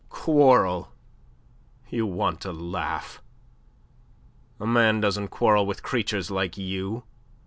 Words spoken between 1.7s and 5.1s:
You want to laugh. A man